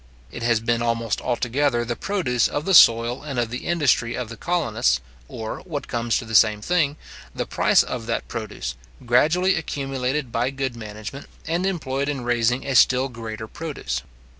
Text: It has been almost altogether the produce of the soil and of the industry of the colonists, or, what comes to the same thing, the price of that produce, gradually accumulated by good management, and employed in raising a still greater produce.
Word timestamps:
It 0.31 0.41
has 0.41 0.59
been 0.59 0.81
almost 0.81 1.21
altogether 1.21 1.85
the 1.85 1.95
produce 1.95 2.47
of 2.47 2.65
the 2.65 2.73
soil 2.73 3.21
and 3.21 3.37
of 3.37 3.51
the 3.51 3.67
industry 3.67 4.15
of 4.15 4.29
the 4.29 4.35
colonists, 4.35 4.99
or, 5.27 5.59
what 5.59 5.87
comes 5.87 6.17
to 6.17 6.25
the 6.25 6.33
same 6.33 6.59
thing, 6.59 6.97
the 7.35 7.45
price 7.45 7.83
of 7.83 8.07
that 8.07 8.27
produce, 8.27 8.73
gradually 9.05 9.55
accumulated 9.55 10.31
by 10.31 10.49
good 10.49 10.75
management, 10.75 11.27
and 11.45 11.67
employed 11.67 12.09
in 12.09 12.23
raising 12.23 12.65
a 12.65 12.73
still 12.73 13.09
greater 13.09 13.47
produce. 13.47 14.01